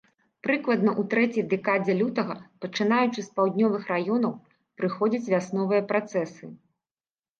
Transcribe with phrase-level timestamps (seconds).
[0.45, 4.33] Прыкладна ў трэцяй дэкадзе лютага, пачынаючы з паўднёвых раёнаў,
[4.81, 6.45] прыходзяць вясновыя працэсы.